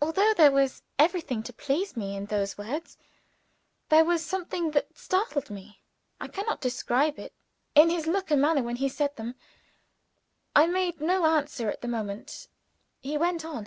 [0.00, 2.96] Although there was everything to please me in those words,
[3.88, 5.80] there was something that startled me
[6.20, 7.32] I cannot describe it
[7.74, 9.34] in his look and manner when he said them.
[10.54, 12.46] I made no answer at the moment.
[13.00, 13.66] He went on.